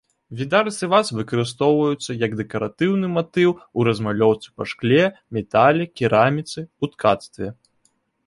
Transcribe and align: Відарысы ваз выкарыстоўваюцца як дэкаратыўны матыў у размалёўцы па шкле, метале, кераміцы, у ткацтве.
Відарысы 0.37 0.87
ваз 0.93 1.09
выкарыстоўваюцца 1.17 2.15
як 2.21 2.31
дэкаратыўны 2.39 3.07
матыў 3.17 3.49
у 3.81 3.85
размалёўцы 3.89 4.47
па 4.61 4.67
шкле, 4.73 5.03
метале, 5.37 5.83
кераміцы, 6.01 6.59
у 6.83 6.93
ткацтве. 6.95 7.47